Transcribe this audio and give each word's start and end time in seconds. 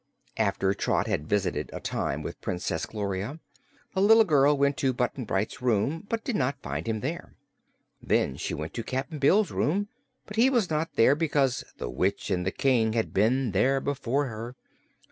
After 0.37 0.73
Trot 0.73 1.05
had 1.05 1.29
visited 1.29 1.69
a 1.71 1.79
time 1.79 2.23
with 2.23 2.41
Princess 2.41 2.87
Gloria, 2.87 3.39
the 3.93 4.01
little 4.01 4.23
girl 4.23 4.57
went 4.57 4.75
to 4.77 4.93
Button 4.93 5.25
Bright's 5.25 5.61
room 5.61 6.07
but 6.09 6.23
did 6.23 6.35
not 6.35 6.59
find 6.63 6.87
him 6.87 7.01
there. 7.01 7.35
Then 8.01 8.35
she 8.35 8.55
went 8.55 8.73
to 8.73 8.83
Cap'n 8.83 9.19
Bill's 9.19 9.51
room, 9.51 9.89
but 10.25 10.37
he 10.37 10.49
was 10.49 10.71
not 10.71 10.95
there 10.95 11.13
because 11.13 11.63
the 11.77 11.87
witch 11.87 12.31
and 12.31 12.47
the 12.47 12.51
King 12.51 12.93
had 12.93 13.13
been 13.13 13.51
there 13.51 13.79
before 13.79 14.25
her. 14.25 14.55